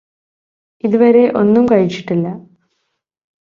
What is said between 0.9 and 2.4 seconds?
വരെ ഒന്നും കഴിച്ചിട്ടില്ല